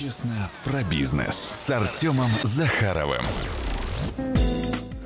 Честно 0.00 0.48
про 0.64 0.82
бизнес 0.82 1.36
с 1.36 1.68
Артемом 1.68 2.30
Захаровым. 2.42 3.20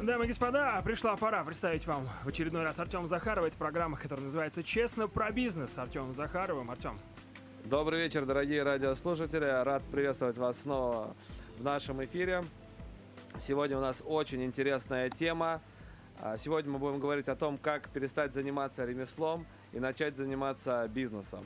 Дамы 0.01 0.27
и 0.27 0.29
господа, 0.29 0.81
пришла 0.85 1.17
пора 1.17 1.43
представить 1.43 1.85
вам 1.85 2.09
в 2.23 2.29
очередной 2.29 2.63
раз 2.63 2.79
Артем 2.79 3.09
Захарова. 3.09 3.47
Это 3.47 3.57
программа, 3.57 3.97
которая 3.97 4.27
называется 4.27 4.63
«Честно 4.63 5.09
про 5.09 5.33
бизнес» 5.33 5.73
с 5.73 5.79
Артемом 5.79 6.13
Захаровым. 6.13 6.71
Артем. 6.71 7.01
Добрый 7.65 8.05
вечер, 8.05 8.25
дорогие 8.25 8.63
радиослушатели. 8.63 9.65
Рад 9.65 9.83
приветствовать 9.91 10.39
вас 10.39 10.61
снова 10.61 11.17
в 11.59 11.65
нашем 11.65 12.05
эфире. 12.05 12.45
Сегодня 13.41 13.77
у 13.79 13.81
нас 13.81 14.01
очень 14.07 14.45
интересная 14.45 15.11
тема. 15.11 15.61
А, 16.21 16.39
сегодня 16.39 16.71
мы 16.71 16.79
будем 16.79 17.01
говорить 17.01 17.29
о 17.29 17.35
том, 17.35 17.59
как 17.59 17.89
перестать 17.89 18.33
заниматься 18.33 18.85
ремеслом 18.85 19.45
и 19.73 19.81
начать 19.81 20.17
заниматься 20.17 20.87
бизнесом. 20.87 21.45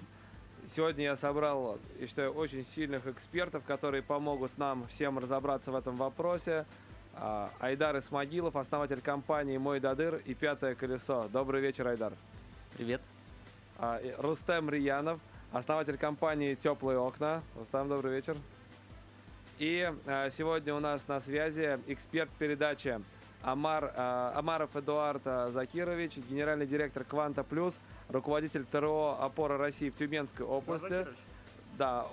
Сегодня 0.68 1.04
я 1.04 1.16
собрал, 1.16 1.78
я 1.98 2.06
считаю, 2.06 2.32
очень 2.32 2.62
сильных 2.62 3.06
экспертов, 3.06 3.64
которые 3.64 4.02
помогут 4.02 4.58
нам 4.58 4.86
всем 4.88 5.18
разобраться 5.18 5.72
в 5.72 5.76
этом 5.76 5.96
вопросе. 5.96 6.66
А, 7.14 7.50
Айдар 7.58 7.96
Исмагилов, 7.98 8.54
основатель 8.54 9.00
компании 9.00 9.56
«Мой 9.56 9.80
Дадыр» 9.80 10.16
и 10.26 10.34
«Пятое 10.34 10.74
колесо». 10.74 11.26
Добрый 11.32 11.62
вечер, 11.62 11.88
Айдар. 11.88 12.12
Привет. 12.76 13.00
А, 13.78 13.98
Рустем 14.18 14.68
Рияновь, 14.68 15.20
основатель 15.52 15.96
компании 15.96 16.54
«Теплые 16.54 16.98
окна». 16.98 17.42
Рустам, 17.56 17.88
добрый 17.88 18.14
вечер. 18.14 18.36
И 19.58 19.90
сегодня 20.30 20.74
у 20.74 20.80
нас 20.80 21.08
на 21.08 21.18
связи 21.20 21.80
эксперт 21.86 22.28
передачи 22.38 23.00
Амар, 23.42 23.90
Амаров 23.96 24.76
Эдуард 24.76 25.22
Закирович, 25.50 26.18
генеральный 26.18 26.66
директор 26.66 27.04
«Кванта 27.04 27.42
Плюс», 27.42 27.80
руководитель 28.08 28.64
ТРО 28.64 29.16
«Опора 29.20 29.58
России» 29.58 29.90
в 29.90 29.96
Тюменской 29.96 30.44
области. 30.46 31.06
Да. 31.76 32.06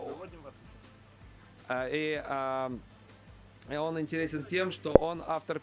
И, 1.69 2.23
и 3.69 3.75
он 3.75 3.99
интересен 3.99 4.43
тем, 4.43 4.71
что 4.71 4.91
он 4.91 5.23
автор 5.25 5.59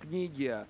книги, 0.00 0.64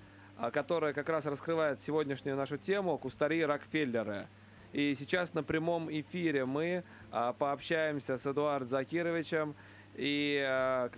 которая 0.53 0.93
как 0.93 1.09
раз 1.09 1.25
раскрывает 1.25 1.81
сегодняшнюю 1.81 2.35
нашу 2.37 2.57
тему 2.57 2.97
«Кустари 2.97 3.43
Рокфеллеры». 3.43 4.27
И 4.71 4.93
сейчас 4.93 5.33
на 5.33 5.43
прямом 5.43 5.91
эфире 5.91 6.45
мы 6.45 6.83
пообщаемся 7.11 8.17
с 8.17 8.25
Эдуардом 8.25 8.67
Закировичем 8.67 9.55
и 9.95 10.89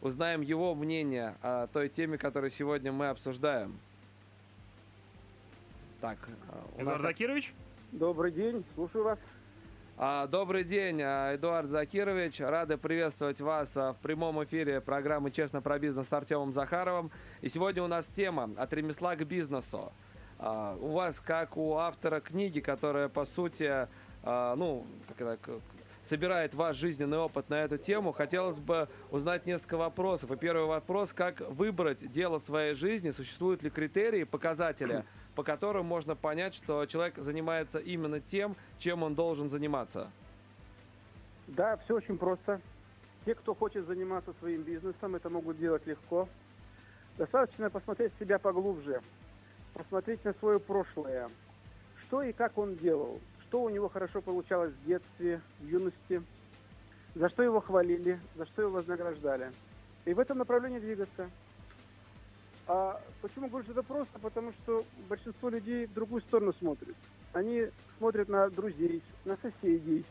узнаем 0.00 0.40
его 0.40 0.74
мнение 0.74 1.34
о 1.42 1.66
той 1.66 1.88
теме, 1.88 2.18
которую 2.18 2.50
сегодня 2.50 2.92
мы 2.92 3.08
обсуждаем. 3.08 3.78
Так, 6.06 6.18
Эдуард 6.78 7.00
нас... 7.00 7.10
Закирович? 7.10 7.52
Добрый 7.90 8.30
день, 8.30 8.64
слушаю 8.76 9.02
вас. 9.02 9.18
А, 9.96 10.28
добрый 10.28 10.62
день, 10.62 11.00
Эдуард 11.02 11.68
Закирович. 11.68 12.38
Рады 12.38 12.78
приветствовать 12.78 13.40
вас 13.40 13.74
в 13.74 13.96
прямом 14.02 14.44
эфире 14.44 14.80
программы 14.80 15.32
«Честно 15.32 15.60
про 15.60 15.80
бизнес» 15.80 16.06
с 16.06 16.12
Артемом 16.12 16.52
Захаровым. 16.52 17.10
И 17.40 17.48
сегодня 17.48 17.82
у 17.82 17.88
нас 17.88 18.06
тема 18.06 18.50
«От 18.56 18.72
ремесла 18.72 19.16
к 19.16 19.26
бизнесу». 19.26 19.92
А, 20.38 20.76
у 20.80 20.92
вас, 20.92 21.18
как 21.18 21.56
у 21.56 21.74
автора 21.74 22.20
книги, 22.20 22.60
которая, 22.60 23.08
по 23.08 23.24
сути, 23.24 23.88
а, 24.22 24.54
ну, 24.54 24.86
как 25.08 25.20
это, 25.22 25.60
собирает 26.04 26.54
ваш 26.54 26.76
жизненный 26.76 27.18
опыт 27.18 27.50
на 27.50 27.64
эту 27.64 27.78
тему, 27.78 28.12
хотелось 28.12 28.60
бы 28.60 28.88
узнать 29.10 29.44
несколько 29.44 29.76
вопросов. 29.76 30.30
И 30.30 30.36
первый 30.36 30.66
вопрос, 30.66 31.12
как 31.12 31.40
выбрать 31.40 32.08
дело 32.08 32.38
своей 32.38 32.74
жизни, 32.74 33.10
существуют 33.10 33.64
ли 33.64 33.70
критерии, 33.70 34.22
показатели, 34.22 35.04
по 35.36 35.44
которым 35.44 35.84
можно 35.84 36.16
понять, 36.16 36.54
что 36.54 36.86
человек 36.86 37.18
занимается 37.18 37.78
именно 37.78 38.20
тем, 38.20 38.56
чем 38.78 39.02
он 39.02 39.14
должен 39.14 39.50
заниматься? 39.50 40.10
Да, 41.46 41.76
все 41.84 41.96
очень 41.96 42.16
просто. 42.16 42.60
Те, 43.26 43.34
кто 43.34 43.54
хочет 43.54 43.86
заниматься 43.86 44.32
своим 44.40 44.62
бизнесом, 44.62 45.14
это 45.14 45.28
могут 45.28 45.58
делать 45.58 45.86
легко. 45.86 46.26
Достаточно 47.18 47.68
посмотреть 47.70 48.12
себя 48.18 48.38
поглубже, 48.38 49.02
посмотреть 49.74 50.24
на 50.24 50.32
свое 50.34 50.58
прошлое, 50.58 51.30
что 52.06 52.22
и 52.22 52.32
как 52.32 52.56
он 52.56 52.76
делал, 52.76 53.20
что 53.42 53.62
у 53.62 53.68
него 53.68 53.88
хорошо 53.88 54.22
получалось 54.22 54.72
в 54.72 54.86
детстве, 54.86 55.42
в 55.60 55.66
юности, 55.66 56.22
за 57.14 57.28
что 57.28 57.42
его 57.42 57.60
хвалили, 57.60 58.18
за 58.36 58.46
что 58.46 58.62
его 58.62 58.72
вознаграждали. 58.72 59.52
И 60.06 60.14
в 60.14 60.18
этом 60.18 60.38
направлении 60.38 60.78
двигаться. 60.78 61.30
А 62.68 63.00
почему 63.22 63.48
говорю, 63.48 63.64
что 63.64 63.72
это 63.72 63.82
просто? 63.82 64.18
Потому 64.18 64.52
что 64.52 64.84
большинство 65.08 65.48
людей 65.48 65.86
в 65.86 65.94
другую 65.94 66.20
сторону 66.22 66.52
смотрят. 66.54 66.96
Они 67.32 67.68
смотрят 67.98 68.28
на 68.28 68.50
друзей, 68.50 69.02
на 69.24 69.36
соседей, 69.36 70.04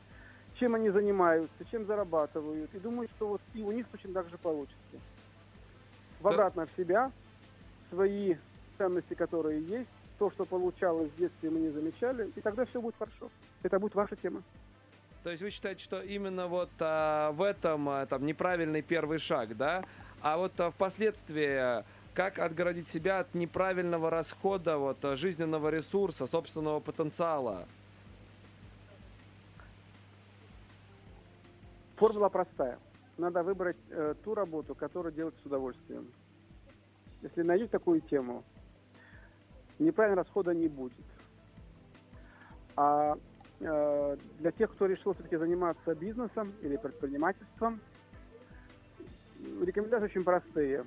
чем 0.59 0.75
они 0.75 0.89
занимаются, 0.89 1.65
чем 1.69 1.85
зарабатывают, 1.85 2.73
и 2.73 2.79
думают, 2.79 3.11
что 3.17 3.27
вот 3.27 3.41
и 3.53 3.61
у 3.61 3.71
них 3.71 3.87
точно 3.89 4.13
так 4.13 4.29
же 4.29 4.37
получится. 4.37 4.77
В 6.21 6.27
обратно 6.27 6.65
в 6.65 6.77
себя, 6.77 7.11
свои 7.89 8.35
ценности, 8.77 9.13
которые 9.13 9.61
есть, 9.61 9.89
то, 10.17 10.31
что 10.31 10.45
получалось 10.45 11.11
в 11.11 11.17
детстве, 11.17 11.49
мы 11.49 11.59
не 11.59 11.69
замечали, 11.69 12.31
и 12.35 12.41
тогда 12.41 12.65
все 12.65 12.81
будет 12.81 12.95
хорошо. 12.97 13.29
Это 13.63 13.79
будет 13.79 13.95
ваша 13.95 14.15
тема. 14.15 14.41
То 15.23 15.31
есть 15.31 15.41
вы 15.41 15.49
считаете, 15.49 15.83
что 15.83 16.01
именно 16.01 16.47
вот 16.47 16.69
а, 16.79 17.31
в 17.31 17.41
этом 17.41 17.89
а, 17.89 18.05
там 18.05 18.25
неправильный 18.25 18.81
первый 18.81 19.17
шаг, 19.17 19.57
да? 19.57 19.83
А 20.21 20.37
вот 20.37 20.57
а, 20.59 20.69
впоследствии 20.71 21.83
как 22.15 22.39
отгородить 22.39 22.87
себя 22.87 23.19
от 23.19 23.35
неправильного 23.35 24.09
расхода 24.09 24.77
вот, 24.77 24.97
жизненного 25.17 25.69
ресурса, 25.69 26.25
собственного 26.25 26.79
потенциала? 26.79 27.67
Формула 31.97 32.29
простая. 32.29 32.79
Надо 33.17 33.43
выбрать 33.43 33.77
э, 33.89 34.15
ту 34.23 34.33
работу, 34.33 34.75
которую 34.75 35.13
делать 35.13 35.35
с 35.41 35.45
удовольствием. 35.45 36.07
Если 37.21 37.41
найдете 37.43 37.71
такую 37.71 38.01
тему, 38.01 38.43
неправильного 39.79 40.23
расхода 40.23 40.53
не 40.53 40.67
будет. 40.67 41.05
А 42.77 43.17
э, 43.59 44.17
для 44.39 44.51
тех, 44.51 44.71
кто 44.71 44.85
решил 44.85 45.13
все-таки 45.13 45.37
заниматься 45.37 45.95
бизнесом 45.95 46.53
или 46.61 46.77
предпринимательством, 46.77 47.79
рекомендации 49.61 50.05
очень 50.05 50.23
простые. 50.23 50.85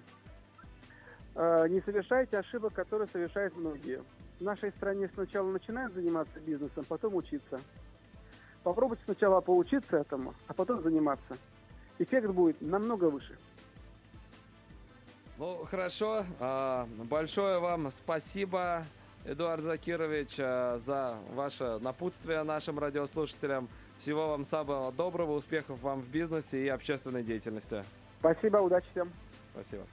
Э, 1.40 1.68
не 1.68 1.80
совершайте 1.82 2.36
ошибок, 2.36 2.72
которые 2.74 3.06
совершают 3.12 3.56
многие. 3.56 4.02
В 4.40 4.42
нашей 4.42 4.72
стране 4.72 5.08
сначала 5.14 5.48
начинают 5.48 5.94
заниматься 5.94 6.40
бизнесом, 6.40 6.84
потом 6.88 7.14
учиться. 7.14 7.60
Попробуйте 8.64 9.02
сначала 9.04 9.40
поучиться 9.40 9.98
этому, 9.98 10.34
а 10.48 10.52
потом 10.52 10.82
заниматься. 10.82 11.38
Эффект 12.00 12.30
будет 12.30 12.60
намного 12.60 13.04
выше. 13.04 13.38
Ну, 15.38 15.64
хорошо. 15.64 16.24
А, 16.40 16.88
большое 17.04 17.60
вам 17.60 17.88
спасибо, 17.92 18.84
Эдуард 19.24 19.62
Закирович, 19.62 20.40
а, 20.40 20.78
за 20.78 21.18
ваше 21.34 21.78
напутствие 21.78 22.42
нашим 22.42 22.80
радиослушателям. 22.80 23.68
Всего 24.00 24.30
вам 24.30 24.44
самого 24.44 24.90
доброго, 24.90 25.34
успехов 25.34 25.80
вам 25.82 26.00
в 26.00 26.08
бизнесе 26.08 26.64
и 26.64 26.68
общественной 26.68 27.22
деятельности. 27.22 27.84
Спасибо, 28.18 28.56
удачи 28.56 28.88
всем. 28.90 29.12
Спасибо. 29.52 29.84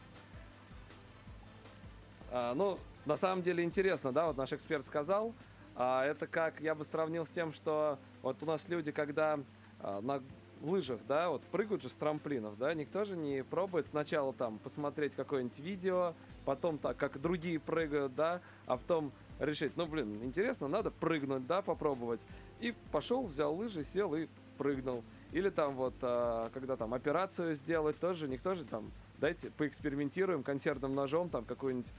А, 2.38 2.54
ну, 2.54 2.78
на 3.06 3.16
самом 3.16 3.44
деле 3.44 3.64
интересно, 3.64 4.12
да, 4.12 4.28
вот 4.28 4.36
наш 4.36 4.52
эксперт 4.52 4.86
сказал. 4.86 5.34
А, 5.74 6.04
это 6.04 6.28
как 6.28 6.60
я 6.60 6.76
бы 6.76 6.84
сравнил 6.84 7.26
с 7.26 7.30
тем, 7.30 7.54
что 7.54 7.98
вот 8.22 8.44
у 8.44 8.46
нас 8.46 8.68
люди, 8.68 8.92
когда 8.92 9.40
а, 9.80 10.02
на 10.02 10.22
лыжах, 10.62 11.00
да, 11.08 11.30
вот 11.30 11.42
прыгают 11.44 11.82
же 11.82 11.88
с 11.88 11.94
трамплинов, 11.94 12.58
да, 12.58 12.74
никто 12.74 13.06
же 13.06 13.16
не 13.16 13.42
пробует 13.42 13.88
сначала 13.88 14.34
там 14.34 14.60
посмотреть 14.60 15.16
какое-нибудь 15.16 15.60
видео, 15.60 16.14
потом 16.44 16.78
так, 16.78 16.98
как 16.98 17.22
другие 17.22 17.58
прыгают, 17.58 18.16
да, 18.16 18.42
а 18.66 18.76
потом 18.76 19.14
решить, 19.40 19.78
ну, 19.78 19.86
блин, 19.86 20.22
интересно, 20.22 20.68
надо 20.68 20.92
прыгнуть, 20.92 21.48
да, 21.48 21.62
попробовать. 21.62 22.26
И 22.60 22.76
пошел, 22.92 23.28
взял 23.28 23.56
лыжи, 23.56 23.86
сел 23.86 24.14
и 24.14 24.28
прыгнул. 24.58 25.06
Или 25.32 25.50
там 25.50 25.76
вот, 25.76 25.94
а, 26.02 26.50
когда 26.54 26.76
там 26.76 26.94
операцию 26.94 27.54
сделать, 27.54 27.98
тоже 27.98 28.28
никто 28.28 28.56
же 28.56 28.66
там, 28.66 28.92
дайте 29.20 29.50
поэкспериментируем 29.52 30.44
консервным 30.44 30.94
ножом, 30.94 31.30
там 31.30 31.46
какое-нибудь 31.46 31.92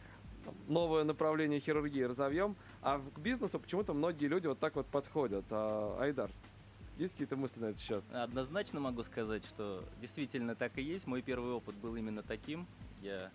новое 0.69 1.04
направление 1.04 1.60
хирургии 1.60 2.02
разовьем. 2.02 2.56
А 2.82 2.98
к 2.98 3.19
бизнесу 3.19 3.58
почему-то 3.58 3.94
многие 3.94 4.26
люди 4.26 4.46
вот 4.46 4.58
так 4.58 4.76
вот 4.76 4.87
подходят. 4.87 5.44
А, 5.50 5.98
Айдар, 6.00 6.31
есть 6.98 7.12
какие-то 7.12 7.37
мысли 7.37 7.60
на 7.60 7.66
этот 7.66 7.81
счет? 7.81 8.04
Однозначно 8.12 8.81
могу 8.81 9.02
сказать, 9.02 9.44
что 9.44 9.84
действительно 10.00 10.54
так 10.54 10.78
и 10.78 10.82
есть. 10.82 11.06
Мой 11.06 11.22
первый 11.22 11.52
опыт 11.52 11.75
был 11.76 11.94
именно 11.96 12.22
таким. 12.22 12.66
Я, 13.02 13.31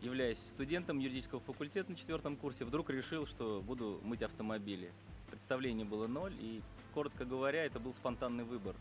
являясь 0.00 0.38
студентом 0.38 0.98
юридического 0.98 1.40
факультета 1.40 1.90
на 1.90 1.96
четвертом 1.96 2.36
курсе, 2.36 2.64
вдруг 2.64 2.90
решил, 2.90 3.26
что 3.26 3.62
буду 3.66 4.00
мыть 4.04 4.22
автомобили. 4.22 4.92
Представление 5.30 5.84
было 5.84 6.06
ноль, 6.06 6.34
и, 6.40 6.62
коротко 6.94 7.24
говоря, 7.24 7.64
это 7.64 7.80
был 7.80 7.94
спонтанный 7.94 8.44
выбор. 8.44 8.76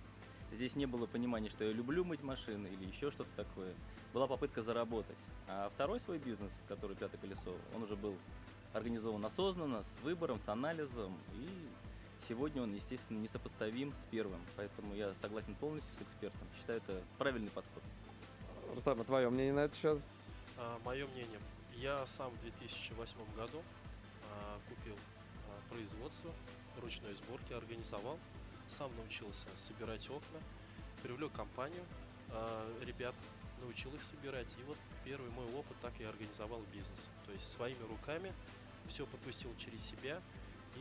Здесь 0.51 0.75
не 0.75 0.85
было 0.85 1.05
понимания, 1.05 1.49
что 1.49 1.63
я 1.63 1.71
люблю 1.71 2.03
мыть 2.03 2.23
машины 2.23 2.67
или 2.67 2.87
еще 2.87 3.11
что-то 3.11 3.29
такое. 3.35 3.73
Была 4.13 4.27
попытка 4.27 4.61
заработать. 4.61 5.17
А 5.47 5.69
второй 5.73 5.99
свой 5.99 6.17
бизнес, 6.17 6.59
который 6.67 6.95
«Пятое 6.95 7.19
колесо», 7.19 7.55
он 7.75 7.83
уже 7.83 7.95
был 7.95 8.15
организован 8.73 9.23
осознанно, 9.25 9.83
с 9.83 9.99
выбором, 10.03 10.39
с 10.39 10.47
анализом. 10.47 11.17
И 11.33 11.67
сегодня 12.27 12.61
он, 12.61 12.73
естественно, 12.73 13.19
несопоставим 13.19 13.93
с 13.93 14.05
первым. 14.11 14.41
Поэтому 14.55 14.93
я 14.95 15.13
согласен 15.15 15.55
полностью 15.55 15.93
с 15.97 16.01
экспертом. 16.01 16.47
Считаю, 16.57 16.79
это 16.79 17.01
правильный 17.17 17.49
подход. 17.49 17.83
Рустам, 18.73 19.01
а 19.01 19.03
твое 19.03 19.29
мнение 19.29 19.53
на 19.53 19.59
этот 19.61 19.77
счет? 19.77 19.99
А, 20.57 20.79
мое 20.83 21.07
мнение. 21.07 21.39
Я 21.75 22.05
сам 22.07 22.31
в 22.31 22.41
2008 22.41 23.15
году 23.35 23.61
а, 24.31 24.59
купил 24.67 24.95
а, 25.47 25.73
производство 25.73 26.31
ручной 26.81 27.13
сборки, 27.13 27.53
организовал, 27.53 28.17
сам 28.67 28.91
научился 28.97 29.45
собирать 29.57 30.09
окна, 30.09 30.39
привлек 31.01 31.31
компанию, 31.31 31.83
а, 32.31 32.67
ребят, 32.81 33.15
научил 33.61 33.93
их 33.95 34.03
собирать. 34.03 34.47
И 34.59 34.63
вот 34.63 34.77
первый 35.03 35.29
мой 35.31 35.45
опыт 35.53 35.77
так 35.81 35.93
и 35.99 36.03
организовал 36.03 36.61
бизнес. 36.73 37.07
То 37.25 37.31
есть 37.31 37.47
своими 37.47 37.83
руками 37.89 38.33
все 38.87 39.05
пропустил 39.05 39.51
через 39.57 39.83
себя 39.83 40.21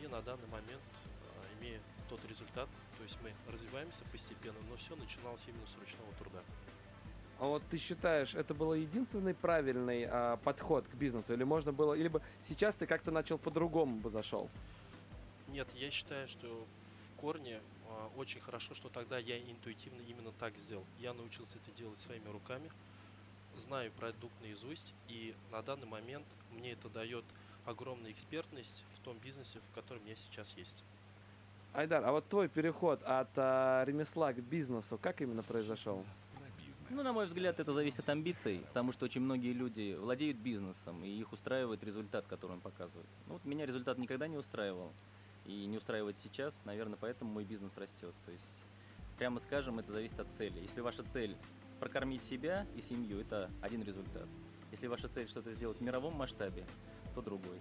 и 0.01 0.07
на 0.07 0.21
данный 0.21 0.47
момент 0.47 0.81
а, 0.81 1.59
имея 1.59 1.79
тот 2.09 2.19
результат, 2.27 2.67
то 2.97 3.03
есть 3.03 3.17
мы 3.21 3.31
развиваемся 3.51 4.03
постепенно, 4.11 4.57
но 4.69 4.75
все 4.77 4.95
начиналось 4.95 5.43
именно 5.47 5.67
с 5.67 5.75
ручного 5.79 6.11
труда. 6.17 6.39
А 7.39 7.45
вот 7.45 7.63
ты 7.69 7.77
считаешь, 7.77 8.35
это 8.35 8.53
был 8.53 8.73
единственный 8.73 9.33
правильный 9.33 10.05
а, 10.09 10.37
подход 10.37 10.87
к 10.87 10.95
бизнесу? 10.95 11.33
Или 11.33 11.43
можно 11.43 11.71
было, 11.71 11.93
или 11.93 12.07
бы 12.07 12.21
сейчас 12.43 12.75
ты 12.75 12.85
как-то 12.85 13.11
начал 13.11 13.37
по-другому 13.37 13.99
бы 13.99 14.09
зашел? 14.09 14.49
Нет, 15.47 15.67
я 15.75 15.89
считаю, 15.89 16.27
что 16.27 16.67
в 16.83 17.21
корне 17.21 17.61
очень 18.15 18.41
хорошо, 18.41 18.73
что 18.73 18.89
тогда 18.89 19.17
я 19.17 19.39
интуитивно 19.39 20.01
именно 20.01 20.31
так 20.33 20.57
сделал. 20.57 20.85
Я 20.99 21.13
научился 21.13 21.57
это 21.57 21.75
делать 21.77 21.99
своими 21.99 22.27
руками, 22.29 22.69
знаю 23.55 23.91
продукт 23.91 24.33
наизусть, 24.41 24.93
и 25.07 25.35
на 25.51 25.61
данный 25.61 25.87
момент 25.87 26.25
мне 26.51 26.73
это 26.73 26.89
дает 26.89 27.25
огромную 27.65 28.11
экспертность 28.11 28.83
в 28.95 28.99
том 28.99 29.17
бизнесе, 29.17 29.59
в 29.71 29.75
котором 29.75 30.03
я 30.05 30.15
сейчас 30.15 30.51
есть. 30.57 30.83
Айдар, 31.73 32.03
а 32.03 32.11
вот 32.11 32.27
твой 32.27 32.49
переход 32.49 33.03
от 33.03 33.29
а, 33.35 33.83
ремесла 33.85 34.33
к 34.33 34.41
бизнесу, 34.41 34.97
как 34.97 35.21
именно 35.21 35.43
произошел? 35.43 36.03
Ну, 36.89 37.03
на 37.03 37.13
мой 37.13 37.27
взгляд, 37.27 37.59
это 37.59 37.71
зависит 37.71 37.99
от 37.99 38.09
амбиций, 38.09 38.63
потому 38.67 38.91
что 38.91 39.05
очень 39.05 39.21
многие 39.21 39.53
люди 39.53 39.93
владеют 39.93 40.37
бизнесом, 40.37 41.03
и 41.05 41.09
их 41.09 41.31
устраивает 41.31 41.83
результат, 41.83 42.25
который 42.25 42.53
он 42.53 42.61
показывает. 42.61 43.07
Ну, 43.27 43.33
вот 43.33 43.45
меня 43.45 43.67
результат 43.67 43.99
никогда 43.99 44.27
не 44.27 44.37
устраивал, 44.37 44.91
и 45.49 45.65
не 45.65 45.77
устраивает 45.77 46.19
сейчас, 46.19 46.61
наверное, 46.65 46.97
поэтому 46.99 47.31
мой 47.31 47.43
бизнес 47.43 47.75
растет. 47.77 48.13
То 48.25 48.31
есть, 48.31 48.45
прямо 49.17 49.39
скажем, 49.39 49.79
это 49.79 49.91
зависит 49.91 50.19
от 50.19 50.27
цели. 50.37 50.59
Если 50.59 50.81
ваша 50.81 51.03
цель 51.03 51.35
прокормить 51.79 52.23
себя 52.23 52.67
и 52.75 52.81
семью, 52.81 53.19
это 53.19 53.49
один 53.61 53.81
результат. 53.81 54.27
Если 54.71 54.85
ваша 54.87 55.07
цель 55.07 55.27
что-то 55.27 55.51
сделать 55.53 55.79
в 55.79 55.81
мировом 55.81 56.13
масштабе, 56.13 56.65
то 57.15 57.21
другой. 57.21 57.59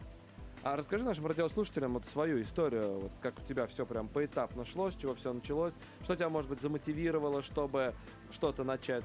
А 0.62 0.76
расскажи 0.76 1.04
нашим 1.04 1.26
радиослушателям 1.26 1.94
вот 1.94 2.04
свою 2.04 2.42
историю, 2.42 2.98
вот 2.98 3.12
как 3.22 3.38
у 3.38 3.42
тебя 3.42 3.66
все 3.68 3.86
прям 3.86 4.08
поэтапно 4.08 4.64
шло, 4.64 4.90
с 4.90 4.96
чего 4.96 5.14
все 5.14 5.32
началось, 5.32 5.72
что 6.02 6.16
тебя, 6.16 6.28
может 6.28 6.50
быть, 6.50 6.60
замотивировало, 6.60 7.42
чтобы 7.42 7.94
что-то 8.32 8.64
начать? 8.64 9.04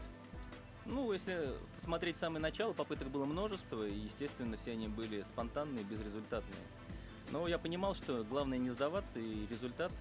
Ну, 0.86 1.14
если 1.14 1.54
посмотреть 1.76 2.18
самое 2.18 2.42
начало, 2.42 2.74
попыток 2.74 3.10
было 3.10 3.24
множество, 3.24 3.88
и, 3.88 3.98
естественно, 3.98 4.58
все 4.58 4.72
они 4.72 4.90
были 4.90 5.22
спонтанные, 5.22 5.86
безрезультатные. 5.86 6.60
Но 7.32 7.48
я 7.48 7.58
понимал, 7.58 7.96
что 7.96 8.24
главное 8.24 8.58
не 8.58 8.70
сдаваться, 8.70 9.20
и 9.20 9.48
результат 9.48 9.92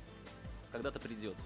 когда-то 0.71 0.99
придет. 1.01 1.37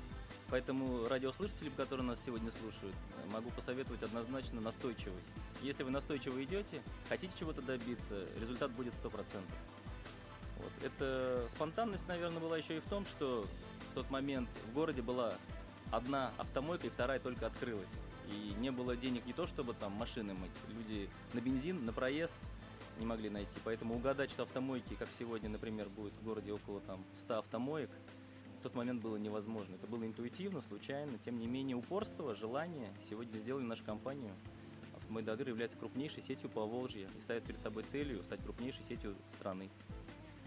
Поэтому 0.49 1.09
радиослушателям, 1.09 1.73
которые 1.77 2.07
нас 2.07 2.23
сегодня 2.25 2.53
слушают, 2.53 2.95
могу 3.33 3.51
посоветовать 3.51 4.03
однозначно 4.03 4.61
настойчивость. 4.61 5.27
Если 5.61 5.83
вы 5.83 5.91
настойчиво 5.91 6.43
идете, 6.45 6.83
хотите 7.09 7.37
чего-то 7.37 7.63
добиться, 7.63 8.25
результат 8.41 8.71
будет 8.71 8.95
100%. 9.03 9.11
Вот. 10.59 10.73
Это 10.85 11.49
спонтанность, 11.55 12.07
наверное, 12.07 12.41
была 12.41 12.57
еще 12.57 12.77
и 12.77 12.81
в 12.81 12.89
том, 12.89 13.05
что 13.05 13.47
в 13.91 13.95
тот 13.95 14.09
момент 14.11 14.49
в 14.71 14.73
городе 14.73 15.03
была 15.03 15.35
одна 15.91 16.33
автомойка 16.39 16.87
и 16.87 16.91
вторая 16.91 17.19
только 17.19 17.47
открылась. 17.47 17.91
И 18.29 18.55
не 18.59 18.71
было 18.71 18.97
денег 18.97 19.27
не 19.27 19.33
то, 19.33 19.47
чтобы 19.47 19.75
там 19.75 19.93
машины 19.93 20.35
мыть. 20.35 20.51
Люди 20.69 21.09
на 21.33 21.41
бензин, 21.41 21.85
на 21.85 21.93
проезд 21.93 22.35
не 22.99 23.07
могли 23.07 23.31
найти. 23.31 23.57
Поэтому 23.65 23.95
угадать, 23.95 24.31
что 24.31 24.43
автомойки, 24.43 24.95
как 24.95 25.09
сегодня, 25.19 25.49
например, 25.49 25.89
будет 25.89 26.15
в 26.15 26.25
городе 26.25 26.53
около 26.53 26.81
там 26.81 27.05
100 27.17 27.39
автомоек, 27.39 27.91
в 28.59 28.63
тот 28.63 28.75
момент 28.75 29.03
было 29.03 29.17
невозможно. 29.17 29.75
Это 29.75 29.87
было 29.87 30.05
интуитивно, 30.05 30.61
случайно. 30.61 31.19
Тем 31.19 31.39
не 31.39 31.47
менее, 31.47 31.77
упорство, 31.77 32.35
желание 32.35 32.93
сегодня 33.09 33.37
сделали 33.39 33.65
нашу 33.65 33.85
компанию. 33.85 34.35
Автомойдадыр 34.97 35.49
является 35.49 35.79
крупнейшей 35.79 36.23
сетью 36.23 36.51
по 36.51 36.67
Волжье 36.67 37.09
и 37.17 37.21
ставит 37.21 37.45
перед 37.45 37.61
собой 37.61 37.85
целью 37.85 38.23
стать 38.25 38.43
крупнейшей 38.43 38.85
сетью 38.89 39.15
страны. 39.37 39.71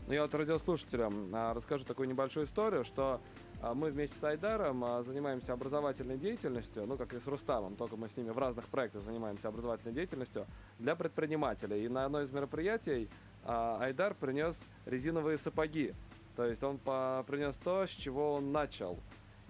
Ну, 0.07 0.13
я 0.13 0.23
вот 0.23 0.33
радиослушателям 0.33 1.29
а, 1.33 1.53
расскажу 1.53 1.85
такую 1.85 2.09
небольшую 2.09 2.47
историю, 2.47 2.83
что 2.83 3.21
мы 3.61 3.91
вместе 3.91 4.17
с 4.17 4.23
Айдаром 4.23 4.83
а, 4.83 5.03
занимаемся 5.03 5.53
образовательной 5.53 6.17
деятельностью, 6.17 6.85
ну, 6.85 6.97
как 6.97 7.13
и 7.13 7.19
с 7.19 7.27
Рустамом, 7.27 7.75
только 7.75 7.97
мы 7.97 8.07
с 8.07 8.15
ними 8.15 8.29
в 8.29 8.37
разных 8.37 8.65
проектах 8.67 9.03
занимаемся 9.03 9.49
образовательной 9.49 9.93
деятельностью 9.93 10.45
для 10.77 10.95
предпринимателей. 10.95 11.85
И 11.85 11.89
на 11.89 12.05
одно 12.05 12.21
из 12.21 12.31
мероприятий 12.31 13.09
а, 13.43 13.77
Айдар 13.81 14.13
принес 14.13 14.65
резиновые 14.85 15.37
сапоги. 15.37 15.93
То 16.35 16.45
есть 16.45 16.63
он 16.63 16.77
принес 16.77 17.57
то, 17.57 17.85
с 17.85 17.89
чего 17.89 18.35
он 18.35 18.51
начал. 18.51 18.97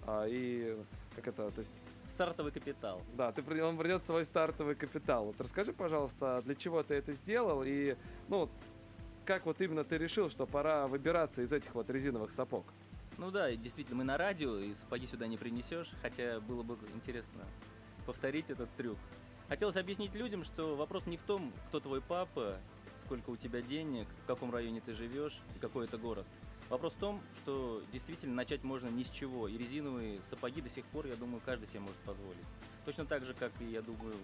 А, 0.07 0.25
И 0.25 0.77
как 1.15 1.27
это, 1.27 1.51
то 1.51 1.59
есть 1.59 1.71
Стартовый 2.07 2.51
капитал. 2.51 3.01
да, 3.13 3.31
ты, 3.31 3.63
он 3.63 3.77
принес 3.77 4.01
свой 4.01 4.25
стартовый 4.25 4.73
капитал. 4.73 5.25
Вот 5.25 5.39
расскажи, 5.39 5.71
пожалуйста, 5.71 6.41
для 6.43 6.55
чего 6.55 6.81
ты 6.81 6.95
это 6.95 7.13
сделал 7.13 7.61
и, 7.63 7.95
ну, 8.27 8.49
как 9.25 9.45
вот 9.45 9.61
именно 9.61 9.83
ты 9.83 9.99
решил, 9.99 10.27
что 10.29 10.47
пора 10.47 10.87
выбираться 10.87 11.43
из 11.43 11.53
этих 11.53 11.75
вот 11.75 11.87
резиновых 11.91 12.31
сапог? 12.31 12.65
Ну 13.19 13.31
да, 13.31 13.53
действительно, 13.53 13.97
мы 13.97 14.03
на 14.05 14.17
радио, 14.17 14.57
и 14.59 14.73
сапоги 14.73 15.05
сюда 15.05 15.27
не 15.27 15.35
принесешь, 15.35 15.91
хотя 16.01 16.39
было 16.39 16.63
бы 16.63 16.77
интересно 16.95 17.43
повторить 18.05 18.49
этот 18.49 18.73
трюк. 18.77 18.97
Хотелось 19.49 19.75
объяснить 19.75 20.15
людям, 20.15 20.45
что 20.45 20.77
вопрос 20.77 21.05
не 21.05 21.17
в 21.17 21.23
том, 21.23 21.51
кто 21.67 21.81
твой 21.81 21.99
папа, 21.99 22.57
сколько 23.01 23.29
у 23.29 23.35
тебя 23.35 23.61
денег, 23.61 24.07
в 24.23 24.27
каком 24.27 24.53
районе 24.53 24.79
ты 24.79 24.93
живешь 24.93 25.41
и 25.57 25.59
какой 25.59 25.85
это 25.85 25.97
город. 25.97 26.25
Вопрос 26.69 26.93
в 26.93 26.97
том, 26.97 27.19
что 27.41 27.83
действительно 27.91 28.35
начать 28.35 28.63
можно 28.63 28.87
ни 28.87 29.03
с 29.03 29.09
чего. 29.09 29.49
И 29.49 29.57
резиновые 29.57 30.21
сапоги 30.29 30.61
до 30.61 30.69
сих 30.69 30.85
пор, 30.85 31.05
я 31.05 31.17
думаю, 31.17 31.41
каждый 31.45 31.67
себе 31.67 31.81
может 31.81 31.97
позволить. 31.97 32.37
Точно 32.85 33.05
так 33.05 33.25
же, 33.25 33.33
как 33.33 33.51
и, 33.59 33.65
я 33.65 33.81
думаю, 33.81 34.15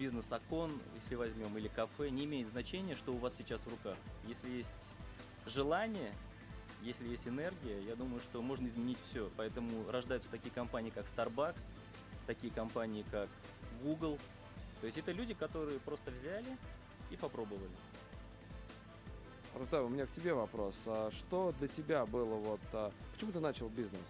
бизнес 0.00 0.32
окон, 0.32 0.72
если 1.00 1.14
возьмем, 1.14 1.56
или 1.56 1.68
кафе, 1.68 2.10
не 2.10 2.24
имеет 2.24 2.48
значения, 2.48 2.96
что 2.96 3.12
у 3.12 3.18
вас 3.18 3.36
сейчас 3.36 3.60
в 3.60 3.68
руках. 3.68 3.96
Если 4.26 4.50
есть 4.50 4.88
желание, 5.46 6.12
если 6.86 7.08
есть 7.08 7.26
энергия, 7.26 7.82
я 7.82 7.96
думаю, 7.96 8.20
что 8.20 8.40
можно 8.40 8.68
изменить 8.68 8.98
все. 9.10 9.28
Поэтому 9.36 9.90
рождаются 9.90 10.30
такие 10.30 10.50
компании, 10.50 10.90
как 10.90 11.06
Starbucks, 11.06 11.60
такие 12.26 12.52
компании, 12.52 13.04
как 13.10 13.28
Google. 13.82 14.18
То 14.80 14.86
есть 14.86 14.96
это 14.96 15.10
люди, 15.10 15.34
которые 15.34 15.80
просто 15.80 16.12
взяли 16.12 16.56
и 17.10 17.16
попробовали. 17.16 17.70
Рустам, 19.54 19.86
у 19.86 19.88
меня 19.88 20.06
к 20.06 20.12
тебе 20.12 20.32
вопрос. 20.32 20.76
А 20.86 21.10
что 21.10 21.52
для 21.58 21.68
тебя 21.68 22.06
было 22.06 22.34
вот... 22.36 22.60
а, 22.72 22.92
Почему 23.12 23.32
ты 23.32 23.40
начал 23.40 23.68
бизнес? 23.68 24.02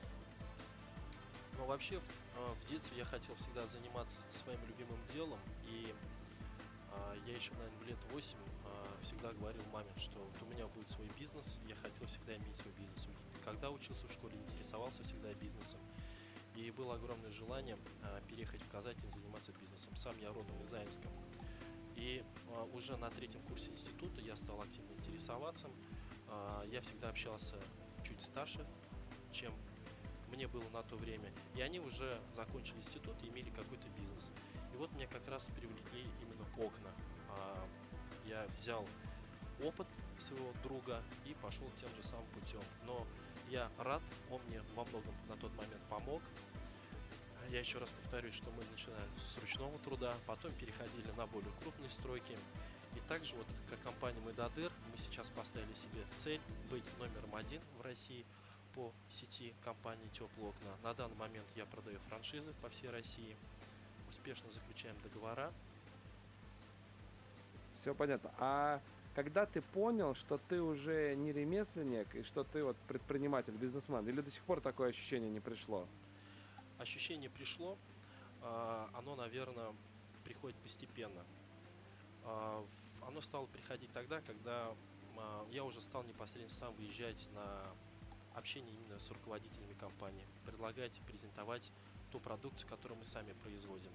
Но 1.56 1.64
вообще 1.66 1.98
в, 1.98 2.02
а, 2.36 2.54
в 2.54 2.68
детстве 2.68 2.98
я 2.98 3.04
хотел 3.04 3.34
всегда 3.36 3.66
заниматься 3.66 4.18
своим 4.30 4.58
любимым 4.66 4.98
делом, 5.14 5.38
и 5.64 5.94
а, 6.92 7.14
я 7.26 7.36
еще, 7.36 7.52
наверное, 7.54 7.86
лет 7.86 7.98
8 8.10 8.36
а, 8.64 8.85
всегда 9.06 9.32
говорил 9.32 9.62
маме, 9.72 9.88
что 9.96 10.18
вот 10.18 10.42
у 10.42 10.52
меня 10.52 10.66
будет 10.66 10.90
свой 10.90 11.08
бизнес, 11.18 11.60
я 11.68 11.76
хотел 11.76 12.08
всегда 12.08 12.36
иметь 12.36 12.56
свой 12.56 12.74
бизнес. 12.74 13.06
И 13.06 13.44
когда 13.44 13.70
учился 13.70 14.08
в 14.08 14.12
школе, 14.12 14.36
интересовался 14.36 15.04
всегда 15.04 15.32
бизнесом. 15.34 15.78
И 16.56 16.70
было 16.72 16.96
огромное 16.96 17.30
желание 17.30 17.78
а, 18.02 18.20
переехать 18.22 18.62
в 18.62 18.68
Казань 18.68 18.96
и 19.06 19.08
заниматься 19.08 19.52
бизнесом. 19.60 19.94
Сам 19.94 20.18
я 20.18 20.32
родом 20.32 20.60
из 20.60 20.70
Заинска. 20.70 21.06
И 21.94 22.24
а, 22.48 22.64
уже 22.72 22.96
на 22.96 23.10
третьем 23.10 23.42
курсе 23.42 23.70
института 23.70 24.20
я 24.20 24.34
стал 24.34 24.60
активно 24.60 24.92
интересоваться. 24.94 25.68
А, 26.28 26.64
я 26.64 26.80
всегда 26.80 27.10
общался 27.10 27.56
чуть 28.02 28.20
старше, 28.22 28.66
чем 29.30 29.54
мне 30.32 30.48
было 30.48 30.68
на 30.70 30.82
то 30.82 30.96
время. 30.96 31.32
И 31.54 31.60
они 31.60 31.78
уже 31.78 32.20
закончили 32.34 32.78
институт 32.78 33.14
и 33.22 33.28
имели 33.28 33.50
какой-то 33.50 33.88
бизнес. 33.90 34.30
И 34.74 34.76
вот 34.76 34.90
меня 34.92 35.06
как 35.06 35.28
раз 35.28 35.48
привлекли 35.54 36.02
именно 36.22 36.44
окна. 36.56 36.90
Я 38.26 38.46
взял 38.58 38.86
опыт 39.62 39.86
своего 40.18 40.52
друга 40.62 41.02
и 41.24 41.34
пошел 41.34 41.70
тем 41.80 41.94
же 41.94 42.02
самым 42.02 42.26
путем. 42.28 42.62
Но 42.84 43.06
я 43.48 43.70
рад, 43.78 44.02
он 44.30 44.40
мне 44.48 44.60
во 44.74 44.84
многом 44.84 45.14
на 45.28 45.36
тот 45.36 45.54
момент 45.56 45.82
помог. 45.88 46.22
Я 47.50 47.60
еще 47.60 47.78
раз 47.78 47.88
повторюсь, 47.90 48.34
что 48.34 48.50
мы 48.50 48.64
начинали 48.72 49.08
с 49.18 49.38
ручного 49.38 49.78
труда, 49.78 50.14
потом 50.26 50.52
переходили 50.54 51.10
на 51.16 51.26
более 51.26 51.52
крупные 51.62 51.90
стройки. 51.90 52.36
И 52.96 53.00
также 53.08 53.36
вот 53.36 53.46
как 53.70 53.80
компания 53.82 54.20
Медадыр 54.26 54.72
мы 54.90 54.98
сейчас 54.98 55.28
поставили 55.28 55.74
себе 55.74 56.04
цель 56.16 56.40
быть 56.70 56.84
номером 56.98 57.36
один 57.36 57.60
в 57.78 57.82
России 57.82 58.24
по 58.74 58.92
сети 59.08 59.54
компании 59.62 60.08
Теплоокна. 60.08 60.76
На 60.82 60.92
данный 60.92 61.16
момент 61.16 61.46
я 61.54 61.66
продаю 61.66 62.00
франшизы 62.08 62.52
по 62.62 62.68
всей 62.68 62.90
России. 62.90 63.36
Успешно 64.10 64.50
заключаем 64.50 64.96
договора. 65.02 65.52
Все 67.86 67.94
понятно. 67.94 68.32
А 68.38 68.82
когда 69.14 69.46
ты 69.46 69.62
понял, 69.62 70.16
что 70.16 70.38
ты 70.48 70.60
уже 70.60 71.14
не 71.14 71.32
ремесленник 71.32 72.16
и 72.16 72.24
что 72.24 72.42
ты 72.42 72.64
вот 72.64 72.76
предприниматель, 72.88 73.52
бизнесмен? 73.52 74.08
Или 74.08 74.22
до 74.22 74.28
сих 74.28 74.42
пор 74.42 74.60
такое 74.60 74.88
ощущение 74.88 75.30
не 75.30 75.38
пришло? 75.38 75.86
Ощущение 76.78 77.30
пришло, 77.30 77.78
а, 78.42 78.90
оно, 78.92 79.14
наверное, 79.14 79.72
приходит 80.24 80.56
постепенно. 80.56 81.24
А, 82.24 82.66
Оно 83.06 83.20
стало 83.20 83.46
приходить 83.46 83.92
тогда, 83.92 84.20
когда 84.20 84.74
а, 85.16 85.46
я 85.52 85.62
уже 85.62 85.80
стал 85.80 86.02
непосредственно 86.02 86.72
сам 86.72 86.74
выезжать 86.74 87.28
на 87.34 87.66
общение 88.34 88.74
именно 88.74 88.98
с 88.98 89.08
руководителями 89.12 89.74
компании, 89.74 90.26
предлагать, 90.44 91.00
презентовать 91.06 91.70
ту 92.10 92.18
продукцию, 92.18 92.68
которую 92.68 92.98
мы 92.98 93.04
сами 93.04 93.32
производим. 93.44 93.92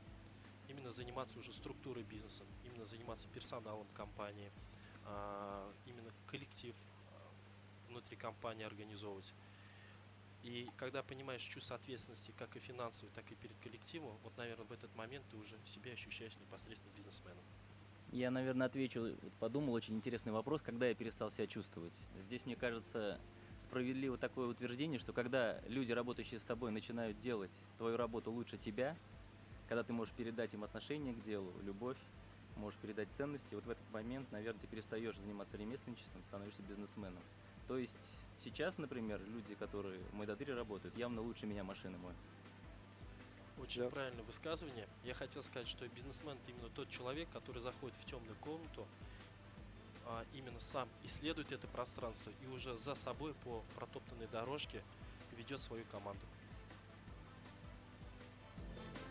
Именно 0.72 0.92
заниматься 0.92 1.38
уже 1.38 1.52
структурой 1.52 2.04
бизнеса, 2.04 2.46
именно 2.64 2.86
заниматься 2.86 3.28
персоналом 3.28 3.88
компании, 3.94 4.50
а, 5.04 5.70
именно 5.86 6.10
коллектив 6.28 6.74
а, 7.10 7.90
внутри 7.90 8.16
компании 8.16 8.64
организовывать. 8.64 9.34
И 10.44 10.70
когда 10.78 11.04
понимаешь 11.04 11.42
чувство 11.42 11.76
ответственности 11.76 12.34
как 12.38 12.56
и 12.56 12.60
финансовой, 12.60 13.12
так 13.14 13.30
и 13.32 13.36
перед 13.36 13.58
коллективом, 13.60 14.18
вот, 14.24 14.36
наверное, 14.38 14.66
в 14.66 14.72
этот 14.72 14.96
момент 14.96 15.26
ты 15.30 15.36
уже 15.36 15.58
себя 15.66 15.92
ощущаешь 15.92 16.38
непосредственно 16.38 16.94
бизнесменом. 16.96 17.44
Я, 18.12 18.32
наверное, 18.32 18.68
отвечу, 18.68 19.18
подумал, 19.40 19.74
очень 19.74 19.96
интересный 19.96 20.32
вопрос, 20.32 20.62
когда 20.62 20.88
я 20.88 20.96
перестал 20.96 21.32
себя 21.32 21.48
чувствовать. 21.48 21.94
Здесь, 22.18 22.46
мне 22.46 22.56
кажется, 22.56 23.20
справедливо 23.60 24.18
такое 24.18 24.48
утверждение, 24.48 25.00
что 25.00 25.12
когда 25.12 25.60
люди, 25.68 25.92
работающие 25.92 26.40
с 26.40 26.44
тобой, 26.44 26.72
начинают 26.72 27.20
делать 27.20 27.52
твою 27.78 27.98
работу 27.98 28.32
лучше 28.32 28.58
тебя, 28.58 28.98
когда 29.72 29.84
ты 29.84 29.94
можешь 29.94 30.14
передать 30.14 30.54
им 30.54 30.66
отношение 30.66 31.14
к 31.14 31.24
делу, 31.24 31.50
любовь, 31.64 31.96
можешь 32.58 32.78
передать 32.82 33.08
ценности, 33.14 33.56
вот 33.56 33.66
в 33.66 33.70
этот 33.70 33.90
момент, 33.94 34.30
наверное, 34.30 34.60
ты 34.60 34.68
перестаешь 34.68 35.16
заниматься 35.16 35.56
ремесленничеством, 35.56 36.22
становишься 36.28 36.62
бизнесменом. 36.64 37.24
То 37.70 37.78
есть 37.78 38.18
сейчас, 38.44 38.78
например, 38.78 39.22
люди, 39.34 39.56
которые 39.56 39.98
в 40.12 40.14
Майдатыре 40.14 40.56
работают, 40.56 40.98
явно 40.98 41.22
лучше 41.22 41.46
меня 41.46 41.64
машины 41.64 41.98
моют. 42.00 42.18
Очень 43.62 43.84
Да. 43.84 43.90
правильное 43.92 44.26
высказывание. 44.26 44.90
Я 45.06 45.14
хотел 45.14 45.42
сказать, 45.42 45.70
что 45.70 45.88
бизнесмен 45.88 46.36
это 46.36 46.52
именно 46.52 46.68
тот 46.76 46.90
человек, 46.90 47.30
который 47.32 47.62
заходит 47.62 47.96
в 47.96 48.06
темную 48.10 48.36
комнату, 48.42 48.86
а, 50.06 50.26
именно 50.34 50.60
сам 50.60 50.90
исследует 51.04 51.54
это 51.54 51.68
пространство 51.68 52.30
и 52.44 52.48
уже 52.48 52.78
за 52.78 52.94
собой 52.94 53.34
по 53.46 53.64
протоптанной 53.76 54.28
дорожке 54.28 54.84
ведет 55.38 55.62
свою 55.62 55.86
команду. 55.86 56.26